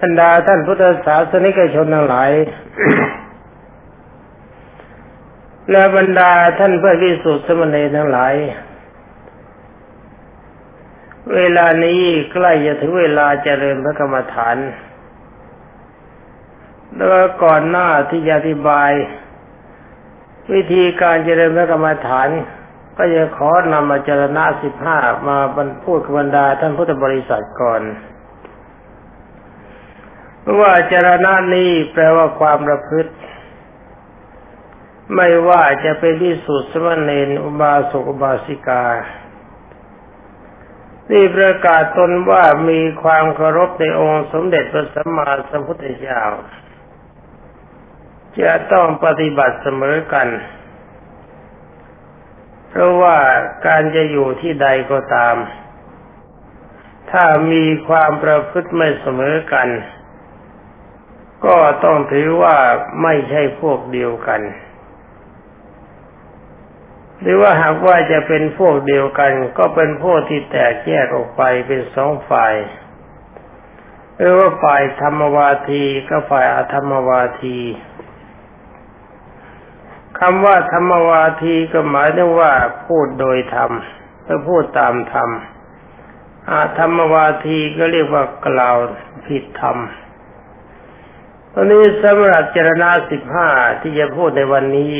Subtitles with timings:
[0.00, 2.30] บรรดาท่านพุทธศาสนิกชนทั้งหลาย
[5.70, 8.34] และบรรดาท่านเพื่อวิสุทธิสมณีทั้งหลาย
[11.34, 12.00] เวลานี้
[12.32, 14.56] ใกล้จะถึงเวลาเจริญพระกรรมฐาน
[16.94, 17.08] แล้ว
[17.44, 18.90] ก่อนหน้าที่จะอธิบาย
[20.54, 22.28] วิธีการเจริญพระกรรมฐาน
[22.96, 27.82] ก็จะขอนำมาเจรณะสิบห้ามาบรรพูดกับบรรดาท่านพุทธบริษัทก่อน
[30.50, 33.12] ราะว่าจรณะนี้แปลว่าความประพฤติ
[35.14, 38.84] ไม่ว่าจะเป็นที่สุดสมณเณรอุบาสกอุบาสิกา
[41.08, 46.22] ที่ประกาศตนว่ามีความเคารพในองค์สมเด็จพระสัมมาสัมพุทธเจ้า
[48.40, 50.28] จะต้องปฏิบัติเสมอกัน
[52.68, 53.18] เพราะว่า
[53.66, 55.36] การจะอยู่ที่ใดก็ตาม
[57.10, 59.68] ถ้ามีความประพฤติไม่เสมอกัน
[61.46, 62.56] ก็ต้องถือว่า
[63.02, 64.40] ไม่ใช่พวกเดียวกัน
[67.20, 72.54] หรือว่าหากว่าจะเป็นพวกเดียวกัน ก็เป็นพวกที่แตกแยกออกไปเป็นสองฝ่าย
[74.18, 77.58] หรือว่าฝ่ายธรรมวาทีก็ฝ่ายอธรรมวาที
[80.18, 82.52] คำว่าธรรมวาทีก็หมายถึงว่า
[82.86, 83.70] พูดโดยธรรม
[84.24, 85.30] หรือพูดตามธรรม
[86.50, 88.76] อาธรรมวาทีก็เรียกว่ากล่าว
[89.26, 89.78] ผิดธรรม
[91.54, 93.48] ตอนนี้สำหรับเจรณาสิบห้า
[93.80, 94.96] ที่จะพูดในวันนี้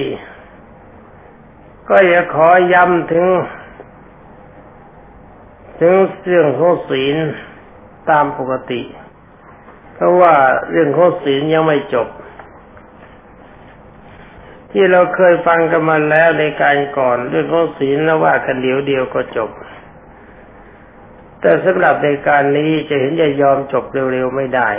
[1.89, 3.27] ก็อยากขอย้ำถึง
[5.81, 5.95] ถึง
[6.27, 7.17] เรื่องของศีล
[8.11, 8.83] ตามปกติ
[9.95, 10.35] เพราะว่า
[10.71, 12.09] เรื่องของศีลยังไม่จบ
[14.71, 19.51] ที่เราเคยฟังกันมาแล้วในการก่อน เรื่องของศีลแล้วว่ากันเดียวเดียวก็จบ
[21.41, 24.71] แต่สำหรับในการนี้จะเห็นจะยอมจบเร็วๆไม่ได้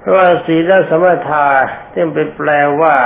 [0.00, 1.46] พราะว่าศีลสมถะ
[1.92, 2.96] ที่เป็นแปลว่า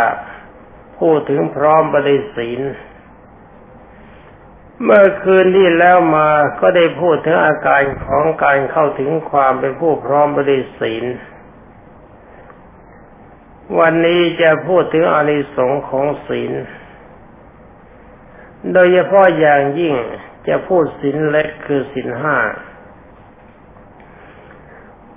[0.98, 2.60] พูดถึงพร้อมปฏิศีล
[4.82, 6.28] เมื่อคืนที่แล้วมา
[6.60, 11.04] ก็ได้พูดถึงอาการของการเข้าถึงความเป็นผู้พร้อมปฏิศีล
[13.78, 16.52] วันนี้จะพูดถึงอานิสงส์ของศีล
[18.72, 19.94] โดยเฉพาะอย่างยิ่ง
[20.48, 22.36] จะพูดศีลเล็กคือศีลห้า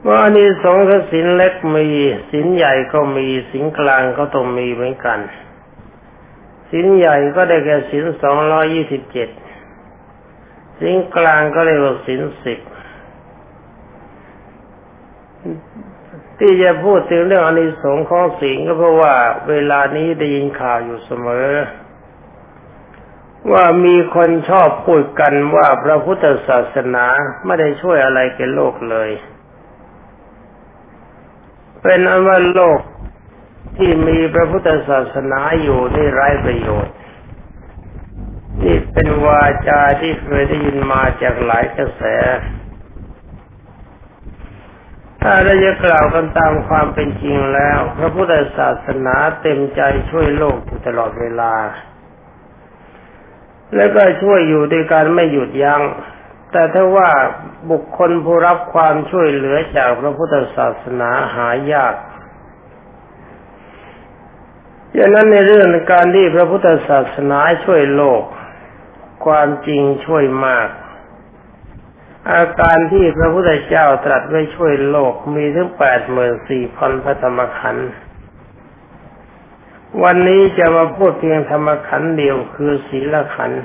[0.07, 1.87] ว่าอันนี้สงฆ์สินเล็กมี
[2.31, 5.19] สินใหญ่ก็มีสินกลางก็ต้องมีเหมือนกัน
[6.71, 9.29] สินใหญ่ก็ได้แก่สินสองร้อยี่สิบเจ็ด
[10.79, 12.59] สินกลางก็เรียกว่าสินสิบ
[16.39, 19.13] ที่จะพูดถึงเรื่องอนิสงส์ของสิงก็เพราะว่า
[19.49, 21.49] เวลานี้ได้ยินข่าวอยู่เสมอ
[23.51, 27.05] ว่ามีคนชอบพูดกันว่าพระพุทธศาสนา
[27.45, 29.09] ไม่ได้ช่วยอะไรแก่โลกเลย
[31.87, 32.79] เป็นอันว่าโลก
[33.77, 36.95] ที่มีพระพุทธศาสนาอยู่นี่ไร้ประโยชน์
[38.63, 42.03] นี่เป็นวาจาที่เคยได้ยินมาจากหลายกระแส
[45.21, 51.53] ถ้าเราจะกล่าวกันตามความเป็นจริงแล้ว พระพุทธศาสนาเต็มใจช่วยโลกอยู่ตลอดเวลา
[53.75, 55.81] และก็ช่วยอยู่ด้วยการไม่หยุดยัง้ง
[56.51, 57.09] แต่ถ้าว่า
[57.71, 61.95] บุคคลผู้รับความช่วยเหลือจากพระพุทธศาสนาหายาก
[64.97, 68.23] ดังนั้นในเรื่องการที่พระพุทธศาสนาช่วยโลก
[69.25, 70.69] ความจริงช่วยมาก
[72.31, 77.89] อาการที่พระพุทธเจ้าตรัสไว้ช่วยโลกมีถึงแปดหมื่นสี่พันพระธรรมขันธ์
[80.03, 83.61] วันนี้จะมาพูดเพียงธรรมขันธ์เดียวคือศีลขันธ์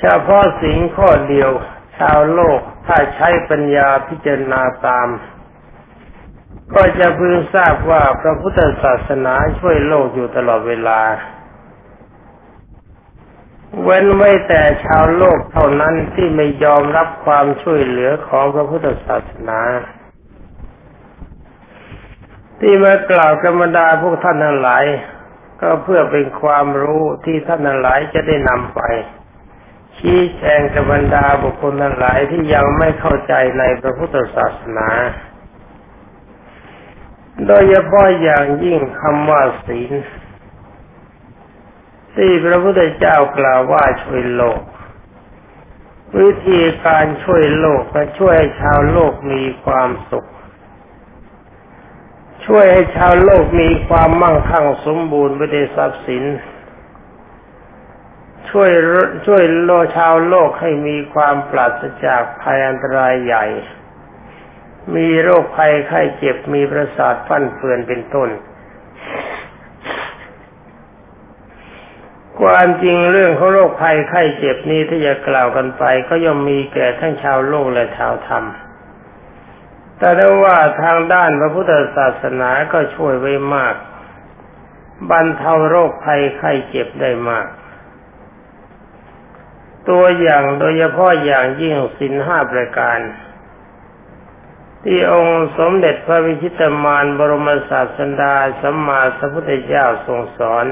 [0.00, 1.50] เฉพาะสิ่งข้อเดียว
[1.98, 5.08] ชาวโลกถ้าใช้ปัญญาพิจารณาตาม
[6.74, 11.00] ก็จะพึงทราบว่าพระพุทธศาสนาช่วยโลกอยู่ตลอดเวลา
[13.82, 19.60] เว้นไว้แต่ชาวโลกเท่านั้นที่ไม่ยอมรับความช่วยเหลือของพระพุทธศาสนา
[22.60, 24.84] ที่มากล่าวกรรมดาพวกท่านทั้งหลาย
[25.60, 28.80] ก็เพื่อเป็นความรู้ที่ท่านทั้งหลายจะได้นำไป
[29.98, 34.88] ชี้แจงกับบรรดาบุคคลทั้งหลายที่ยังไม่เข้าใจในพระพุทธศาสนา
[37.46, 39.92] โดยเฉพาะอย่างยิ่งคำว่าศีล
[42.14, 44.62] ที่พระพุทธเจ้ากล่าวว่าช่วยโลก
[46.20, 50.28] วิธีการช่วยโลกก็ช่วยให้ชาวโลกมีความสุข
[52.46, 56.24] ช่วยให้ชาวโลกมีความมั่งคั่งสมบูรณ์ไปด้วยทรัพย์สิน
[58.50, 58.70] ช่วย
[59.26, 63.44] ช่วยโลชาวโลกให้มีความปราศจากภัยอันตรายใหญ่
[64.96, 68.30] มีโรคภัยไข้เจ็บมีประสาทฟั่นเฟือนเป็นต้น
[72.40, 78.44] ความจริงเรื่องของโรคภัยไข้เจ็บนี้ที่จะกล่าวกันไป ก็ย่อมมีแก่ทั้งชาวโลกและชาวธรรม
[79.98, 83.74] แต่ได้ว่าทางด้านพระพุทธศาสนาก็ช่วยไว้มาก
[85.10, 87.46] บรรเทาโรคภัยไข้เจ็บได้มาก
[89.88, 92.98] ตัวอย่างโดยเฉพาะอย่างยิ่งสินห้าประการ
[94.84, 100.66] ที่องค์สมเด็จพระวิชิตมารบรมศาสดาสัมมาสัมพุทธเจ้าทรงสอน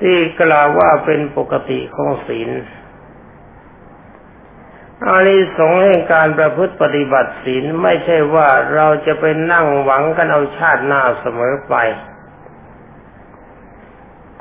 [0.00, 2.50] ที่กล่าวว่าเป็นปกติของศีล
[5.06, 11.74] อานิสงส์แห่งการประพฤติปฏิบัติศีลไม่ใช่ว่าเราจะไปนั่งหวังกันเอาชาติหน้าเสมอไป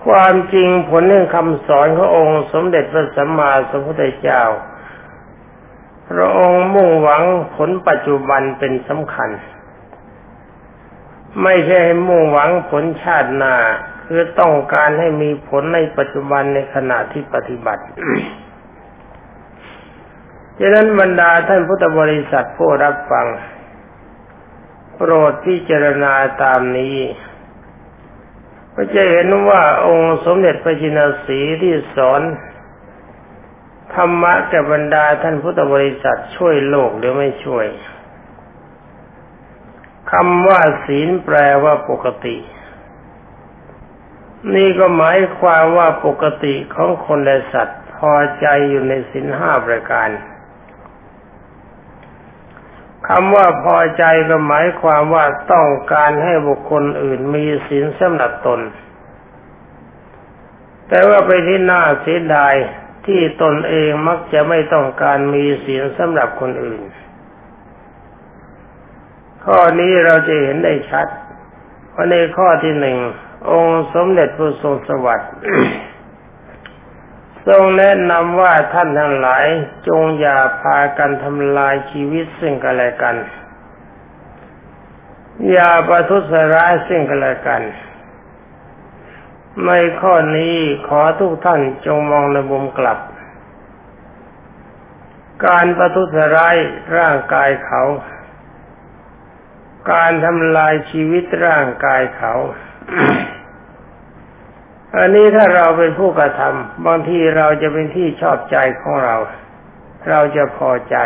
[0.06, 4.44] ความจริงผลเรื่องคำสอนขององค์สมเด็จพระสัมมาสัมพุทธเจ้า
[6.10, 7.24] พระองค์มุ่งหวัง
[7.56, 9.30] ผลปัจจุบันเป็นสำคัญ
[11.44, 13.56] ไม่ใช่ให้มุ่งหวังผลชาติหน้า
[14.06, 17.84] คือต้องการให้มีผลในปัจจุบันในขณะที่ปฏิบัติ
[20.60, 23.28] ดังนั้นบรรดาท่านพุทธบริษัทผู้รับฟัง
[24.96, 26.14] โปรดพิจารณา
[26.44, 26.98] ตามนี้
[28.76, 32.22] ก็จะเห็นว่าองค์สมเด็จพระจินสีที่สอน
[33.94, 37.66] ธรรมะแก่บรรดาท่านพุทธบริษัทช่วยโลกหรือไม่ช่วย
[40.12, 42.38] คำว่าศีลแปลว่าปกติ
[44.56, 50.10] นี่ก็หมายความว่าปกติของคนและสัตว์พอใจอยู่ในศีลห้าประการ
[53.12, 58.60] คำว่าพอใจก็หมายความว่าต้องการให้บุคคลอื่นมีศีลสำหรับตน
[60.88, 62.54] แต่ว่าไปที่น่าเสียดาย
[63.06, 66.82] ที่ตนเองมักจะไม่ต้องการมีศีลสำหรับคนอื่น
[69.46, 71.08] ข้อนี้เราจะเห็นได้ชัด
[71.90, 72.98] เพราะในข้อที่หนึ่ง
[73.52, 75.30] องค์สมเด็จพระทรงสวัสดิ์
[77.50, 79.46] ทรงแนะนำว่าท่านทั้งหลาย
[79.88, 83.16] จงอย่าพากันทำลายชีวิตซึ่งกันและกัน
[85.52, 86.24] อย่าประทุษ
[86.54, 87.62] ร้ายซึ่งกันและกัน
[89.66, 90.56] ในข้อนี้
[90.88, 93.00] ขอทุกท่านจงมองในมุมกลับ
[95.46, 96.56] การประทุษร้าย
[96.98, 97.82] ร่างกายเขา
[99.92, 102.34] การทำลายชีวิตร่างกายเขา
[104.98, 109.16] อันนี้ถ้าเราเป็นผู้กระทำบางทีเราจะเป็นที่ชอบใจของเรา
[110.10, 110.98] เราจะพอใจ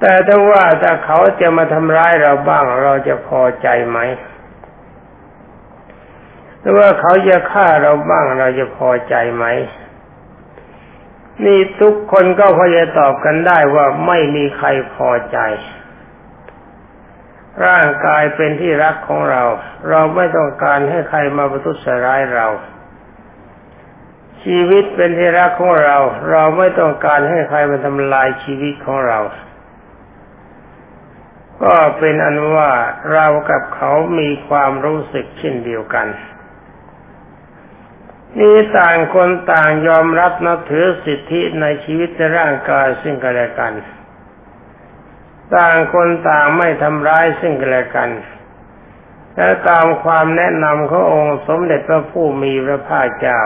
[0.00, 3.98] แต่ถ้าว่าถ้าเขาจะมาทำร้ายเราบ้างเราจะพอใจไหม
[6.62, 9.44] ถ้าว่าเขาจะฆ่าเราบ้างเราจะพอใจไหม
[11.44, 15.38] นี่ทุกคนก็พอจะตอบกันได้ว่าไม่มีใครพอใจ
[17.64, 19.42] ร่างกายเป็นที่รักของเรา
[19.90, 22.46] เราไม่ต้องการให้ใครมาประทุษร้ายเรา
[24.44, 25.98] ชีวิตเป็นที่รักของเรา
[26.30, 29.18] เราไม่ต้องการให้ใครมาทำลายชีวิตของเรา
[31.62, 32.70] ก็เป็นอันว่า
[33.12, 36.06] เรากับเขามีความรู้สึกเช่นเดียวกัน
[38.38, 43.72] นี่ต่างคนต่างยอมรับนับถือสิทธิในชีวิตในร่างกายซึ่งกันและกัน
[45.54, 48.10] ต่างคนต่างไม่ทำร้ายซึ่งกันและกัน
[49.36, 53.40] และตามความแนะนำขององค์สมเด็จพระผู้มีพระภาคเจ้า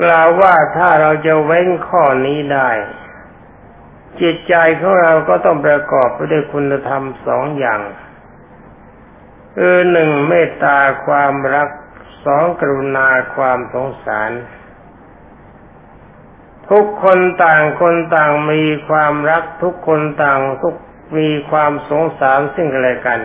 [0.00, 2.70] กล่าวว่าถ้าเราจะเว้นข้อนี้ได้
[4.20, 7.80] จิตใจของเราก็ต้องประกอบไปด้วยคุณธรรมสองอย่าง
[9.56, 11.68] คือหนึ่งเมตตาความรัก
[12.24, 14.30] สองกรุณาความสงสาร
[16.70, 20.74] ทุกคนต่างคนต่างมีความรักทุกคนต่างทุก
[21.18, 23.20] มีความสงสารซึ่งกันและกัน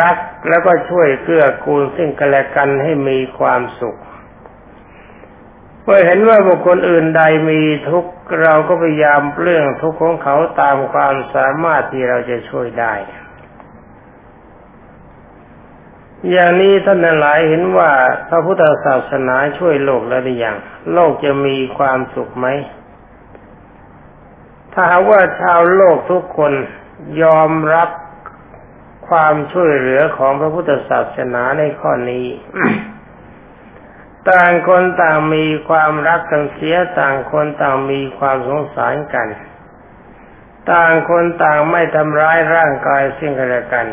[0.00, 0.16] รัก
[0.48, 3.98] แล้วก็ช่วยเกื้อกูลซึ่งกันและกันให้มีความสุข
[5.84, 8.12] เมื่อเห็นว่าบุคคลอื่นใดมีทุกข์
[8.42, 12.94] เราก็พยายามเรื่องทุกข์ของเขาตามความสามารถที่เราจะช่วยได้
[16.30, 17.90] อย่างนี้ท่านหลายเห็นว่า
[18.28, 20.56] พระพุทธศาสนาช่วยโลกแล้วหรือยัง
[20.92, 22.46] โลกจะมีความสุขไหม
[24.72, 26.52] ถ้าหากว่าชาวโลกทุกคน
[27.22, 27.88] ยอมรับ
[29.08, 32.26] ความช่วยเหลือของพระพุทธศาสนาในข้อนี้
[34.30, 39.28] ต่างคนต่างมีความรักกันเสียต่างคนต่างมีความสงสารกัน
[40.72, 43.86] ต่างคนต่างไม่ทำร้ายร่างกายซึ่งกันและกัน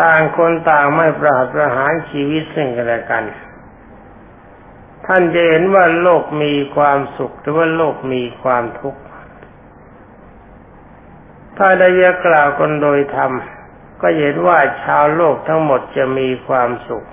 [0.00, 3.24] ต่างคนต่างไม่ประหัตประหารชีวิตซึ่งกันและกัน
[5.06, 9.00] ท่านจะเห็นว่าโลกมีความสุขหรือว่าโลกมีความทุกข์
[11.58, 13.32] ถ้าได้ยกล่าวกันโดยธรรม
[14.00, 17.06] ก็เห็นว่าชาวโลกทั้งหมดจะมีความสุข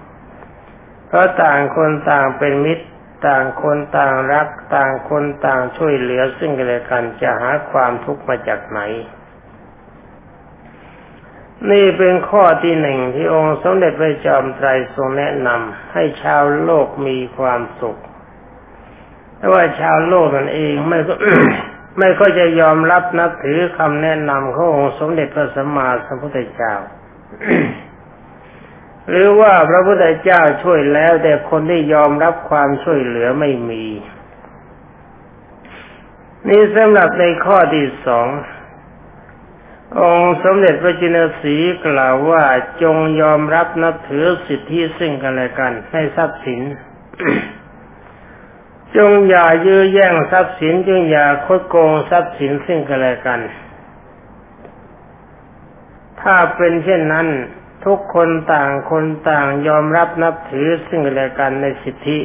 [1.07, 2.85] เพราะต่างคนต่างเป็นมิตร
[3.27, 8.81] ต่างคนต่างรัก ต่างคนต่างช่วยเหลือซึ่งกันและกันจะหาความทุกข์มาจากไหน
[11.71, 17.97] นี่เป็นข้อที่หนึ่งที่องค์สมเด็จพระจอมไตรทรงแนะนำให้ชาวโลกมีความสุข
[19.37, 21.13] แต่ว่าชาวโลกนั่นเองไม่ก็
[21.97, 26.73] ไม่ก็จะยอมรับนับถือคำแนะนำขององค์สมเด็จพระสัมมาสัมพุทธเจ้า
[29.09, 33.85] หรือว่าพระพุทธเจ้าช่วยแล้ว แต่คนที่ยอมรับความช่วยเหลือไม่มี
[36.47, 38.27] นี่สำหรับในข้อที่สอง
[40.01, 42.43] องค์สมเด็จพระจินสีกล่าวว่า
[42.81, 46.61] จงยอมรับนับถือสิทธิซึ่งกันและกัน ให้ทรัพย์สิน
[48.97, 53.41] จงอย่ายื้อแย่งทรัพย์สิน จงอย่าคดโกงทรัพย์สินซึ่งกันและกัน
[56.21, 57.27] ถ้าเป็นเช่นนั้น
[57.85, 62.19] ทุกคนต่างคนต่างยอมรับนับถือซึ่งกันและกันในสิทธิ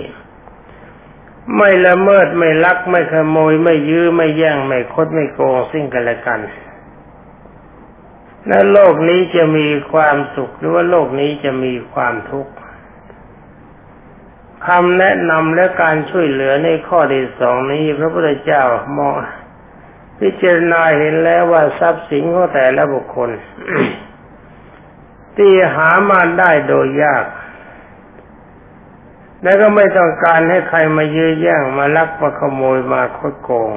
[1.56, 6.40] ไม่ละเมิดไม่ลักไม่ขโมยไม่ยื้อไม่แย่งไม่คดไม่โกงซึ่งกันและกัน
[8.46, 12.52] และโลกนี้จะมีความสุขหรือว่าโลกนี้จะมีความทุกข์
[14.66, 18.62] คำแนะนำและการช่วยเหลือในข้อที่สองนี้ พระพุทธเจ้า
[18.98, 19.14] มอง
[20.20, 23.30] พิจารณาเห็นแล้วว่าทรัพย์สินของแต่ละบุคคล
[25.36, 27.24] ที่หามาได้โดยยาก
[29.42, 33.70] และก็ไม่ต้องการให้ใครมายื้อแย่งมาลักมาขโมยมาคดโกง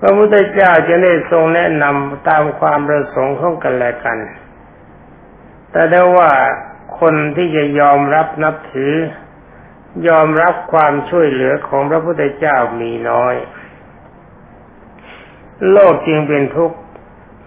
[0.00, 4.18] พระพุทธเจ้าจะได้ทรงแนะนำตามความประสงค์ของกันและกัน
[5.70, 6.32] แต่ได้ว่า
[7.00, 8.92] คนที่จะยอมรับนับถือ
[10.08, 13.34] ยอมรับความช่วยเหลือของพระพุทธเจ้ามีน้อย
[15.70, 16.78] โลกจึงเป็นทุกข์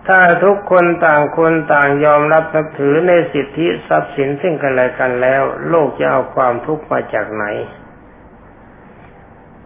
[0.08, 7.46] ถ้าทุกคนต่างคนต่างยอมรับนับถือในสิทธิทรัพย์สินซึ่งกันและกันแล้ว โลกจะเอาความทุกข์มาจากไหน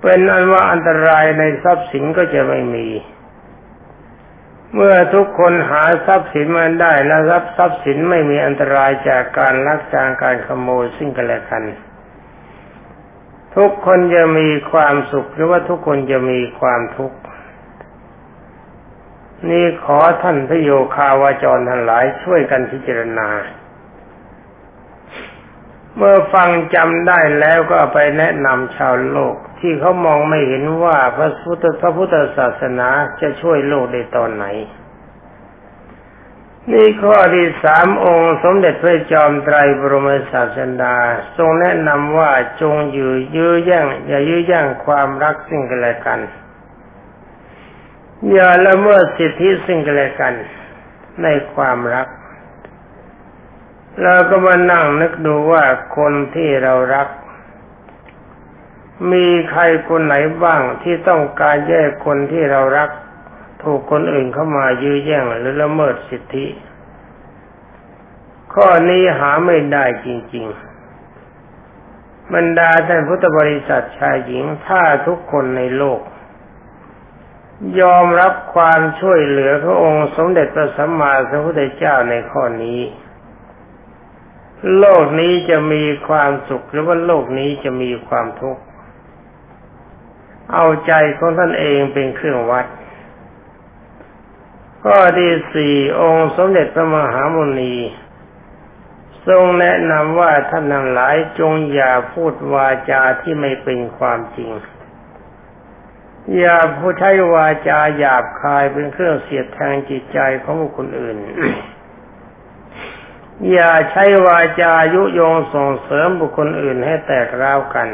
[0.09, 2.87] เป็นอันว่าอันตรายในทรัพย์สินก็จะไม่มี
[4.73, 11.63] เมื่อทุกคนหาทรัพย์สินมาได้แล้วรับทรัพย์สินไม่มีอันตรายจากการลักจากการขโมยซึ่งกันและกัน
[13.55, 17.19] ทุกคนจะมีความสุขหรือว่าทุกคนจะมีความทุกข์
[19.49, 23.29] นี่ขอท่านพระโยคาวาจรทั้งหลายช่วยกันพิจารณา
[25.97, 32.89] เมื่อฟังจำได้แล้วก็ไปแนะนำชาวโลก ที่เขามองไม่เห็นว่าพระพุทธพระพุทธศาสนา
[33.21, 34.45] จะช่วยโลกได้ตอนไหน
[36.71, 40.95] นี่ข้อที่สามองค์สมเด็จพระจอมไตรบรมศาสดา
[41.37, 46.19] ทรงแนะนำว่าจงอยู่ยื้อแย่งอย่ายื้อแย่งความรักซึ่งกันและกัน
[48.31, 50.33] อย่าละเมิดสิทธิซึ่งกันและกัน
[51.23, 52.07] ในความรัก
[54.03, 55.63] เราก็มานั่งนึกดูว่า
[55.97, 57.07] คนที่เรารัก
[59.11, 62.89] มีใครคนไหนบ้างที่ต้องการแยกคนที่เรารัก
[63.63, 66.47] ถูกคนอื่นเข้ามายื้อแย่งหรือละเมิดสิทธิ
[68.53, 70.45] ข้อนี้หาไม่ได้จริง
[71.39, 76.01] ๆ บรรดาท่านพุทธบริษัทชายหญิงถ้าทุกคนในโลก
[77.81, 82.79] ยอมรับความช่วยเหลือพระองค์สมเด็จพระสัมมาสัมพุทธเจ้าในข้อนี้
[84.77, 88.61] โลกนี้จะมีความสุขหรือว่าโลกนี้จะมีความทุกข์
[90.53, 92.65] เอาใจของท่านเองเป็นเครื่องวัด
[94.83, 97.75] ข้อที่สี่องค์สมเด็จพระมหามุนี
[99.27, 104.51] ทรงแนะนำว่าท่านทั้งหลายจงอย่าพูดวาจาที่ไม่เป็นความจริง
[106.37, 111.17] อย่าพูดใช้วาจาหยาบคายเป็นเครื่องเสียดแทงจิตใจของบุคคลอื่น
[113.51, 117.88] อย่าใช้วาจายุโยงส่งเสริมบุคคลอื่นให้แตกร้าวกัน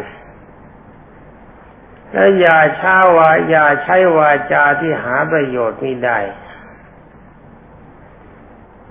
[2.12, 6.20] และอย่าช้าวาอย่าใช้วาจาที่หาประโยชน์ไม่ได้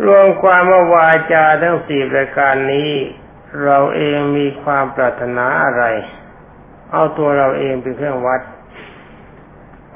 [0.06, 2.90] รวมความว่าวาจาทั้งสี่ประการนี้
[3.64, 5.84] เราเองมีความปรารถนาอะไร
[6.92, 8.40] เอาตัวเราเองเป็นเครื่องวัด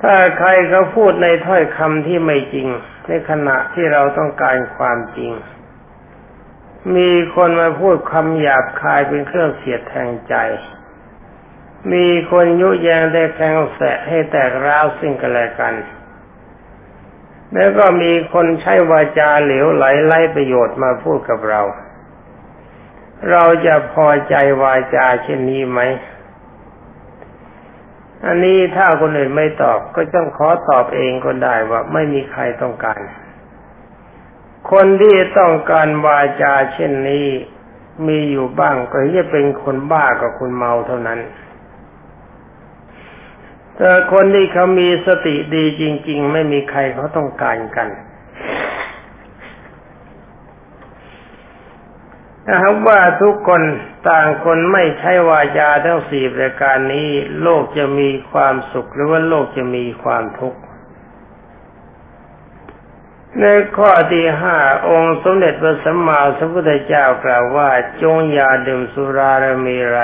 [0.02, 2.68] ถ้าใครเขาพูดในถ้อยคำที่ไม่จริง
[3.06, 5.32] ในขณะที่เราต้องการความจริง
[6.94, 10.34] มีคนมาพูดคำหยาบคายเป็นเครื่องเสียดแทงใจ
[11.92, 15.74] มีคนยุแยงได้แทงแสะให้แตกร้าวสิ่งกันและกัน
[17.54, 21.62] แล้วก็มีคนใช้วาจาเหลวไหลไล่ประโยชน์มาพูดกับเรา
[23.30, 25.80] เราจะพอใจวาจาเช่นนี้ไหม
[28.26, 33.00] อันนี้ถ้าคนอื่นไม่ตอบก็ต้องขอตอบเองก็ได้ว่าไม่มีใครต้องการ
[34.70, 37.26] คนที่ต้องการวาจาเช่นนี้
[38.06, 41.20] มีอยู่บ้างก็จะเป็นคนบ้ากับคนเมาเท่านั้น
[43.76, 47.88] แต่คนที่เขามีสติดีจริง ๆ ไม่มีใครเขาต้องการกัน
[52.48, 53.62] นะครับว่าทุกคน
[54.08, 57.08] ต่างคนไม่ใช้วาจาทั้งสี่ประการนี้
[57.42, 60.60] โลกจะมีความสุขหรือว่าโลกจะมีความทุกข์
[63.40, 64.56] ในข้อที่ห้า
[64.88, 67.68] องค์สมเด็จพระสัมมาสัมพุทธเจ้ากล่าวว่า
[68.02, 70.00] จงอย่าดื่มสุราและมีไร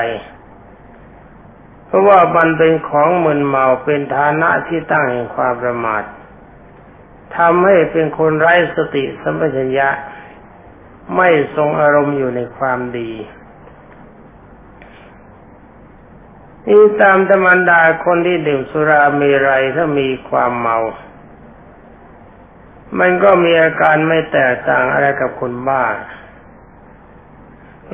[1.87, 6.03] เพราะว่ามันเป็นของมึนเมาเป็นฐานะที่ตั้งแห่งความประมาท
[7.37, 9.89] ทำให้เป็นคนไร้สติสัมปชัญญะ
[11.17, 13.12] ไม่ทรงอารมณ์อยู่ในความดี
[16.69, 20.79] นี่ตามธรรมดาคนที่ดื่มสุรามีไรถ้ามีความเมา
[22.99, 25.85] มันก็มีอาการไม่แตกต่างอะไรกับคนบ้า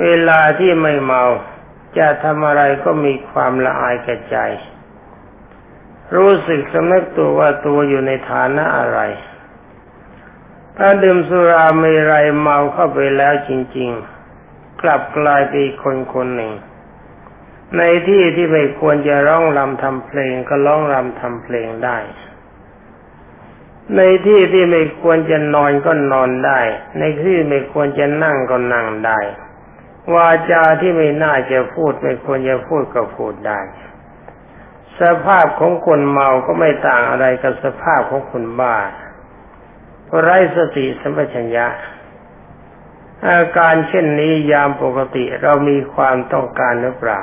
[0.02, 1.25] เวลาที่ไม่เมา
[1.99, 4.37] จะทำอะไรก็มีความละอายแก่ใจ
[6.17, 9.00] รู้สึกสำนึกตัวว่าตัวอยู่ในฐานะอะไร
[10.76, 13.90] ถ้าดื่มสุราเมรัยเมาเข้าไปแล้วจริง
[14.37, 16.52] ๆ กลับกลายเป็นคนคนหนึ่ง
[17.76, 21.99] ในที่ที่ไม่ควรจะร้องรำทำเพลงก็ร้องรำทำเพลงได้
[23.97, 26.61] ในที่ที่ไม่ควรจะนอนก็นอนได้
[26.99, 29.21] ในที่ไม่ควรจะนั่งก็นั่งได้
[30.14, 33.61] วาจาที่ไม่น่าจะพูดไม่ควรจะพูดก็พูดได้
[35.00, 38.76] สภาพของคนเมาก็ไม่ต่างอะไรกับสภาพของคนบ้า
[40.21, 41.66] ไร้สติสัมปชัญญะ
[43.26, 47.21] อาการเช่นนี้ยามปกติเรามีความต้องการหรือเปล่า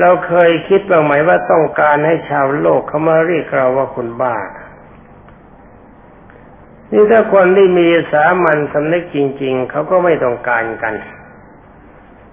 [0.00, 4.36] เราเคยคิดบ้างไหมว่าต้องการให้ชาวโลกเขามาเรียกเราว่าคนบ้า
[6.92, 10.94] นี่ถ้าคนที่มีสามัญสำนึกจริง ๆ เขาก็ไม่ต้องการกัน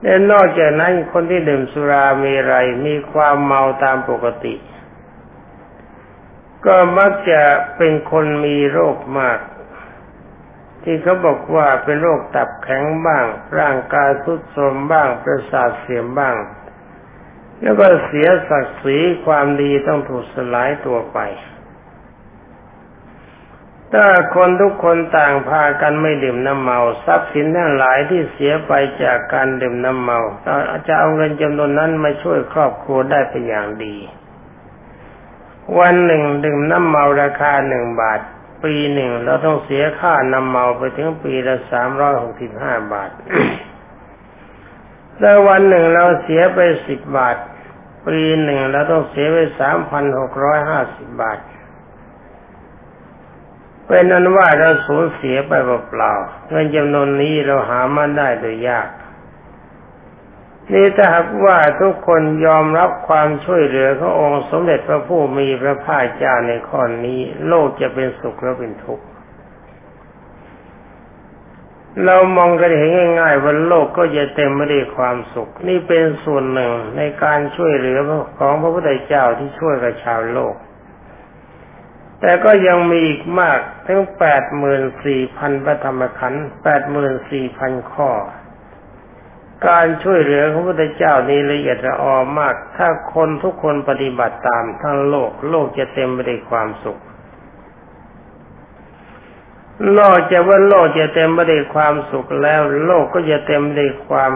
[0.02, 4.56] และนอกจากนั้นคนที่ดื่มสุรามีไรมีความเมาตามปกติ
[6.66, 7.42] ก็มักจะ
[7.78, 9.40] เป็นคนมีโรคมาก
[10.84, 13.26] ที่เขาบอกว่าเป็นโรคตับแข็งบ้าง
[13.60, 16.36] ร่างกายทุดโทรมบ้าง ประสาทเสียมบ้าง
[17.62, 21.20] แล้วก็เสียศักดิ์ศรีความดีต้องถูกสลายตัวไป
[23.94, 30.20] ถ้าคนทุกคนต่างพากันไม่ดื่มน้ำเมาทรัพย์สินทั้งหลายที่เสียไปจากการดื่มน้ำเมา
[30.88, 33.96] จะเอาเงินจำนวนนั้นมาช่วยครอบครัวได้เป็นอย่างดี
[35.80, 38.20] วันหนึ่งดื่มน้ำเมาราคาหนึ่งบาท
[38.64, 43.10] ปีหนึ่งเราต้องเสียค่าน้ำเมาไปถึงปีละสามร้อยหกสิบห้าบาท
[45.20, 47.36] แต่วันหนึ่งเราเสียไปสิบบาท
[48.06, 51.40] ปีหนึ่งเราต้องเสียไปสามพันหกร้อยห้าสิบบาท
[53.86, 58.90] เป็นนั้นว่าเราสูญเสียไปเปล่าๆเงินจำนวนนี้เราหามาได้โดยยาก
[60.74, 69.06] นี่ถ้าหากว่าทุกคนยอมรับความช่วยเหลือขององค์สมเด็จพระผู้มีพระภาคเจ้าในข้อนี้ โลกจะเป็นสุขหรือเป็นทุกข์
[72.04, 78.00] เรามองกันเห็นง่าย ๆว่าโลกก็จะเต็มไปด้วยความสุข นี่เป็นส่วนหนึ่งในการช่วยเหลือ
[78.40, 80.56] ของพระพุทธเจ้าที่ช่วยกับชาวโลก
[82.22, 88.10] แต่ก็ยังมีอีกมากถึงแปดหมื่นสี่พันพระธรรมขันธ์แปดหมื่นสี่พันข้อ
[89.68, 97.00] การช่วยเหลือของพระพุทธเจ้านี้ละเอียดละออมาก ถ้าคนทุกคนปฏิบัติตามทั้งโลก โลกจะเต็มไปด้วยความสุข
[100.00, 104.34] นอกจากว่าโลกจะเต็มไปด้วยความสุขแล้ว โลกก็จะเต็มไปด้วยความ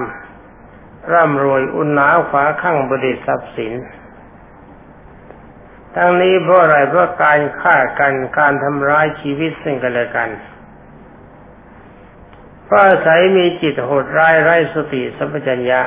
[1.13, 3.73] ร่ำรวยอุณาฝาข้างบริทรัพย์สิน
[5.95, 10.29] ทั้งนี้เพราะอะไรเพราะการฆ่ากันการทำร้ายชีวิตซึ่งกันและกัน
[12.65, 15.81] เพราะอาศัยมีจิตโหดร้ายไร้สติสัมปชัญญะ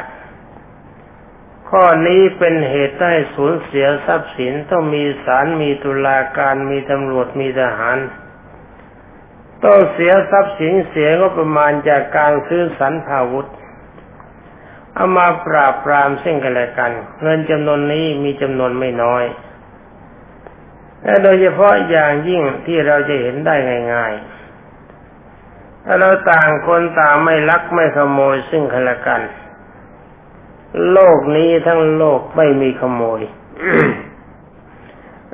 [1.71, 7.99] ข้อนี้เป็นเหตุให้สูญเสียทรัพย์สินต้องมีศาลมีตุลาการมีตำรวจมีทหาร
[9.65, 13.49] ต้องเสียทรัพย์สินเสียก็ประมาณจากการซื้อสันพาวุธ
[14.95, 19.25] เอามาปราบปรามซึ่งกันและกัน เงินจำนวนนี้มีจำนวนไม่น้อย
[21.05, 23.55] และโดยเฉพาะอย่างยิ่งที่เราจะเห็นได้
[23.95, 29.21] ง่ายๆ ถ้าเราต่างคนต่างไม่ลักไม่ขโมยซึ่งกันและกัน
[30.93, 33.21] โลกนี้ทั้งโลกไม่มีขโมย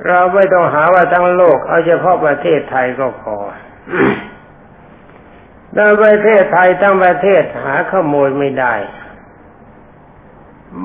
[0.07, 3.35] เราไม่ต้องหาว่าทั้งโลก เอาเฉพาะประเทศไทยก็พอ
[5.75, 8.75] ในประเทศไทยทั้งประเทศหาขโมยไม่ได้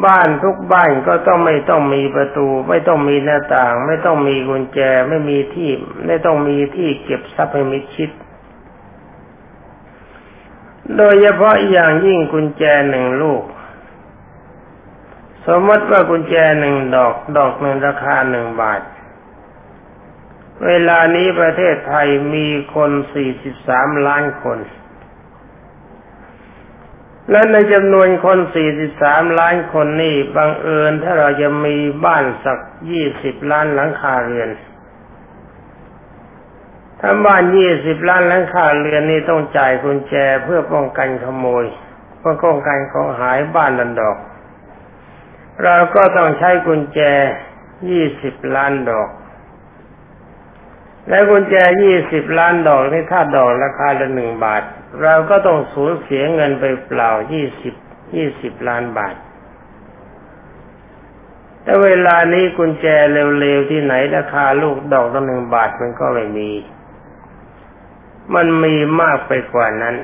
[0.05, 5.71] บ้านทุกบ้านก็ต้องไม่ต้องมีประตู ไม่ต้องมีหน้าต่าง ไม่ต้องมีกุญแจไม่มีที่
[6.07, 8.11] ไม่ต้องมีที่เก็บทรัพย์ให้มิชิด
[10.97, 13.43] โดยเฉพาะอย่างยิ่งกุญแจหนึ่งลูก
[15.47, 18.81] สมมติว่ากุญแจหนึ่งดอกดอกหนึ่งราคาหนึ่งบาท
[20.67, 22.91] เวลานี้ประเทศไทยมีคน
[23.49, 24.59] 43 ล้านคน
[27.31, 28.39] และในจำนวนคน
[28.89, 32.59] 43 ล้านคนนี่บังเอิญถ้าเราจะมีบ้านสัก
[33.05, 34.51] 20 ล้านหลังคาเรือน
[37.01, 37.43] ถ้าบ้าน
[37.75, 40.15] 20 ล้านหลังคาเรือนนี่ต้องจ่ายกุญแจ
[40.45, 41.65] เพื่อป้องกันขโมย
[42.19, 44.19] เพื่อป้องกันของหายบ้านดันดอก
[45.63, 47.01] เราก็ต้องใช้กุญแจ
[47.79, 49.09] 20 ล้านดอก
[51.09, 54.63] และกุญแจยี่สิบล้านดอกนี่ถ้าดอกราคาละหนึ่งบาท
[55.03, 57.75] เราก็ต้องสูญเสียเงินไปเปล่ายี่สิบ
[58.17, 59.15] ยี่สิบล้านบาท
[61.63, 66.51] แต่เวลานี้กุญแจเร็วๆที่ไหนราคาลูกดอกละหนึ่งบาทมันก็ไม่มี
[68.35, 69.97] มันมีมากไปกว่านั้น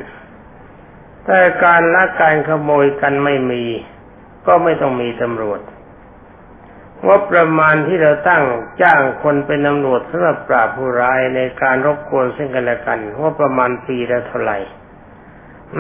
[1.25, 3.65] แต่การลักการขโมยกันไม่มี
[4.47, 5.61] ก็ไม่ต้องมีตำรวจ
[7.07, 8.43] งบประมาณที่เราตั้ง
[8.83, 14.59] จ้างคนเป็นตำรวจสำหรับปราบผู้ร้ายในการรบกวนซึ่งกันและกันงบประมาณปีละเท่าไหร่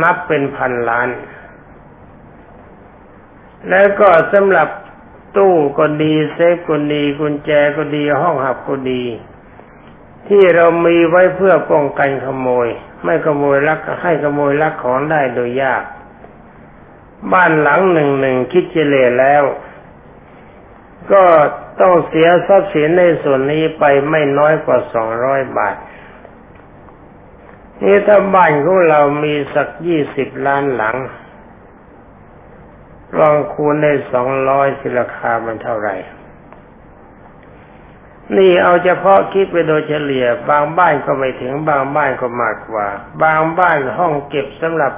[0.02, 1.08] นับเป็นพันล้าน
[3.68, 4.68] แล้วก็สำหรับ
[5.36, 9.02] ตู้ก็ดีเซฟก็ดีกุญแจก็ดีห้องหับก็ดี
[10.28, 12.68] ที่เรามีไว้เพื่อป้องกันขโมย
[13.04, 15.82] ไม่ขโมยลักให้ขโมยลักของได้โดยยาก
[17.32, 19.44] บ้านหลังหนึ่งหนึ่งคิดเจเลแล้ว
[21.12, 21.24] ก็
[21.80, 25.76] ต้องเสียทรัพย์สินในส่วนนี้ไปไม่น้อยกว่าสองร้อยบาท
[27.82, 30.96] นี่ถ้าบ้านของเรามีสักยี่สิบล้านหลัง
[33.18, 35.96] ลองคูณได้สองร้อยสิราคามันเท่าไหร่
[38.36, 42.88] นี่เอาเฉพาะคิดไปโดยเฉลี่ย บางบ้านก็ไม่ถึงบางบ้านก็มากกว่า
[43.22, 44.92] บางบ้านห้องเก็บสำหรับ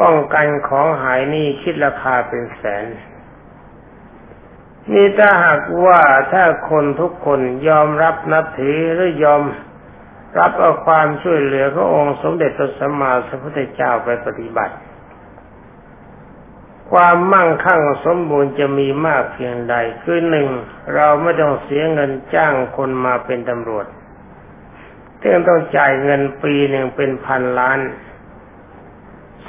[0.00, 2.84] ป้องกันของหายนี่คิดราคาเป็นแสน
[4.92, 6.00] นี่ถ้าหากว่า
[6.32, 9.42] ถ้าคนทุกคนยอมรับนับถือหรือยอม
[10.38, 14.74] รับเอาความช่วยเหลือขององค์สมเด็จตัสมาสัมพุทธเจ้าไปปฏิบัติ
[16.90, 20.48] ความมั่งคั่งสมบูรณ์จะมีมากเพียงใดคือหนึ่ง
[20.94, 23.86] เราไม่ต้องเสียเงินจ้างคนมาเป็นตำรวจ
[25.20, 27.78] เรื่องต้องจ่ายเงินปีหนึ่งเป็นพันล้าน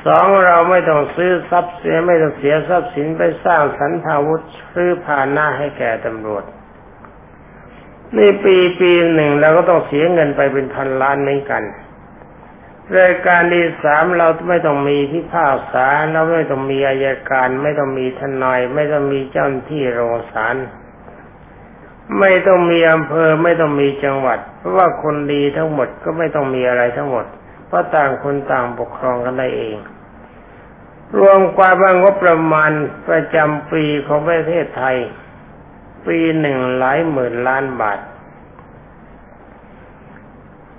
[0.06, 4.42] สองเราไม่ต้องซื้อทรัพย์เสียไม่ต้องเสียทรัพย์สินไปสร้างสันทาวุธ
[4.74, 6.44] ซื้อผ่านหน้าให้แก่ตำรวจ
[8.18, 11.64] นี่ปีปีหนึ่งเราก็ต้องเสียเงินไปเป็นพันล้านเหมือนกัน
[13.00, 20.56] รายการที่สามเราไม่ต้องมีพิพากษาเราไม่ต้องมีอายการ ไม่ต้องมีทนาย ไม่ต้องมีเจ้าหน้าที่โรงศาล
[22.20, 27.26] ไม่ต้องมีอำเภอไม่ต้องมีจังหวัด เพราะว่าคนดีทั้งหมดก็ไม่ต้องมีอะไรทั้งหมด
[27.68, 29.78] เพราะต่างคนต่างปกครองกันได้เอง
[31.20, 32.72] รวมความว่างบประมาณ
[33.08, 34.98] ประจำปีของประเทศไทย
[36.08, 38.00] ปีหนึ่งหลายหมื่นล้านบาท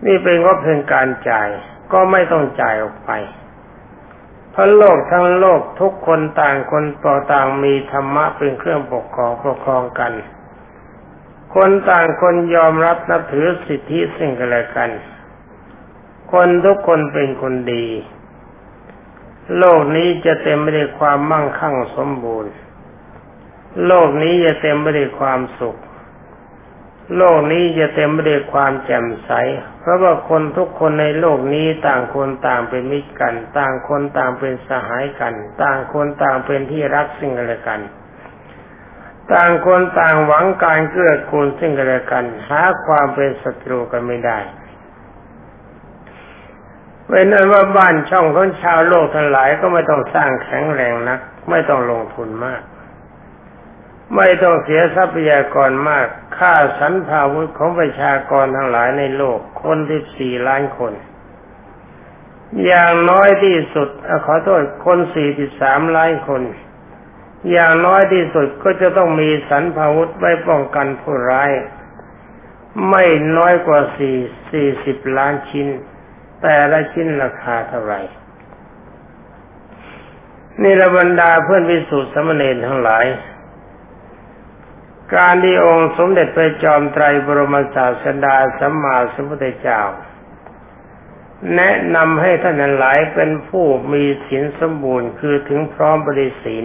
[0.07, 1.49] นี่เป็นงบเพียงการจ่าย
[1.93, 3.11] ก็ไม่ต้องจ่ายออกไป
[4.51, 10.13] เพราะโลกทั้งโลกทุกคนต่างคนต่อต่างมีธรรมะเป็นเครื่องปกครองปกครองกัน
[11.55, 14.91] คนต่างคนยอมรับนับถือสิทธิสิ่งกันและกัน
[16.33, 17.87] คนทุกคนเป็นคนดี
[19.59, 22.53] โลกนี้จะเต็มไปด้วยความมั่งคั่งสมบูรณ์
[23.87, 25.77] โลกนี้จะเต็มไปด้วยความสุข
[27.17, 29.31] โลกนี้จะเต็มไปด้วยความแจ่มใส
[29.81, 37.81] เพราะว่าคนทุกคนในโลกนี้ต่างคนต่างเป็นมิตรกัน ต่างคนต่างเป็นสหายกัน ต่างคนต่างเป็นที่รักซึ่งกันและกัน
[39.33, 44.39] ต่างคนต่างหวังการเกื้อกูลซึ่งกันและกัน หาความเป็นศัตรูกันไม่ได้
[47.09, 52.63] เป็นนั้นว่าบ้านช่องของชาวโลกทั้งหลายก็ไม่ต้องสร้างแข็งแรงนัก ไม่ต้องลงทุนมาก
[54.17, 56.07] ไม่ต้องเสียทรัพยากรมาก
[56.39, 60.93] ค่าสรรพาวุธของประชากรทั้งหลายในโลก คนที่สี่ล้านคน
[62.65, 66.43] อย่างน้อยที่สุดอขอโทษคนสี่สิบสามล้านคน
[67.51, 71.51] อย่างน้อยที่สุดก็จะต้องมีสรรพาวุธไว้ป้องกันผู้ร้าย
[72.91, 73.05] ไม่
[73.37, 74.17] น้อยกว่าสี่
[74.51, 75.69] สี่สิบล้านชิ้น
[76.43, 78.01] แต่ละชิ้นราคาเท่าไหร่
[80.63, 83.07] นี่ระบรรดาเพื่อนวิสุทธิสมณีทั้งหลาย
[85.15, 89.81] การที่องค์สมเด็จพระจอมไตรบรมศาสดาสัมมาสัมพุทธเจ้า
[91.55, 96.65] แนะนำให้ท่านหลายเป็นผู้มีศีลสมบูรณ์คือถึงพร้อมบริศีล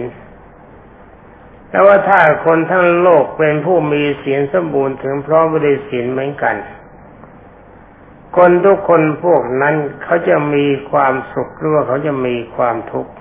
[1.68, 6.56] แต่ว่าถ้าคนทั้งโลกเป็นผู้มีศีลสมบูรณ์ถึงพร้อมบริศีลเหมือนกัน
[8.36, 13.12] คนทุกคนพวกนั้นเขาจะมีความสุขหรือว่าเขาจะมีความทุกข์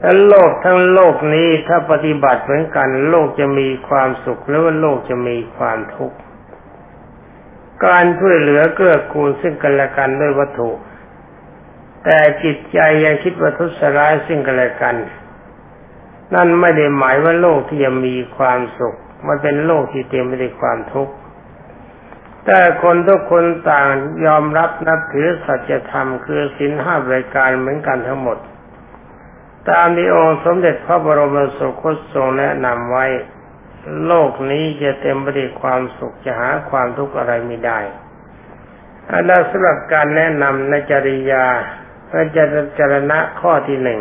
[0.00, 6.16] แลวโลกทั้งโลกนี้ถ้าปฏิบัติเหมือนกัน โลกจะมีความสุขหรือว่าโลกจะมีความทุกข์
[7.86, 10.70] การช่วยเหลือเกื้อกูลซึ่งกันและกันด้วยวัตถุ
[12.04, 14.96] แต่จิตใจยังคิดว่าทุสร้ายซึ่งกันและกัน
[16.34, 18.94] นั่นไม่ได้หมายว่าโลกที่จะมีความสุข
[19.26, 21.14] มันเป็นโลกที่เต็มไปด้วยความทุกข์
[22.46, 23.86] แต่คนทุกคนต่าง
[24.26, 28.38] ยอมรับนับถือสัจธรรมคือศีลห้าบริการเหมือนกันทั้งหมด
[29.70, 33.06] ตามที่องค์สมเด็จพระบรมสุคตทรงแนะนำไว้
[34.06, 37.80] โลกนี้จะเต็มไปด้วยความสุขจะหาความทุกข์อะไรไม่ได้
[39.12, 41.46] อันนั้นสำหรับการแนะนำในจริยา
[42.08, 42.38] พระจ
[42.78, 44.00] จรณะข้อที่หนึ่ง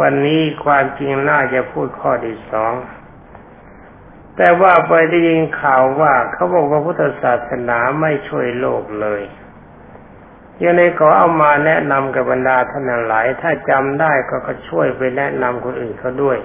[0.00, 2.72] วันนี้ความจริงน่าจะพูดข้อที่สอง
[4.36, 9.22] แต่ว่าไปได้ยินข่าวว่าเขาบอกว่าพุทธศาสนาไม่ช่วยโลกเลย
[10.62, 16.38] ยังในขอเอามาแนะนำกับบรรดาท่านหลาย ถ้าจำได้ก็ก็ช่วยไปแนะนำคนอื่นเขาด้วย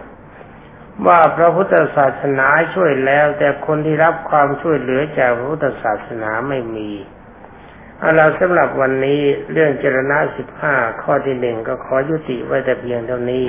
[1.07, 6.91] ว่าพระพุทธศาสนาช่วยแล้ว แต่คนที่รับความช่วยเหลือจากพระพุทธศาสนาไม่มี
[7.99, 13.45] เอาละสำหรับวันนี้เรื่องเจรณะสิบห้าข้อที่หนึ่งก็ขอยุติไว้แต่เพียงเท่านี้